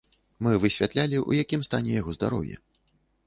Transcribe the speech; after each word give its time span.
Мы 0.45 0.53
высвятлялі, 0.63 1.19
у 1.33 1.37
якім 1.43 1.61
стане 1.69 1.91
яго 2.01 2.17
здароўе. 2.17 2.55